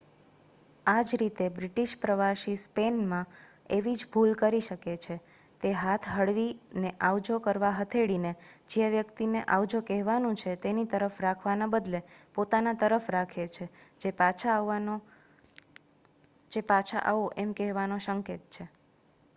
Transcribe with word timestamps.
આજ 0.85 1.11
રીતે 1.13 1.47
બ્રિટિશ 1.49 1.91
પ્રવાસી 1.99 2.53
સ્પેન 2.57 2.95
માં 3.07 3.27
એવી 3.69 3.93
જ 3.95 4.07
ભૂલ 4.11 4.31
કરી 4.35 4.61
શકે 4.61 4.95
છે 4.97 5.17
તે 5.61 5.73
હાથ 5.73 6.07
હળવી 6.13 6.53
ને 6.77 6.89
આવજો 7.01 7.37
કરવા 7.39 7.71
હથેળી 7.73 8.17
ને 8.17 8.31
જે 8.69 8.87
વ્યક્તિ 8.89 9.25
ને 9.27 9.41
આવજો 9.49 9.79
કહેવાનું 9.83 10.35
છે 10.35 10.51
તેની 10.57 10.87
તરફ 10.87 11.17
રાખવાના 11.19 11.69
બદલે 11.69 11.99
પોતાના 12.35 12.79
તરફ 12.79 13.07
રાખે 13.09 13.45
છે 13.49 13.65
જે 13.99 14.09
પાછા 16.69 17.01
આવો 17.03 17.25
એમ 17.37 17.49
કહેવાનો 17.53 17.97
સંકેત 17.99 18.41
છે 18.49 18.63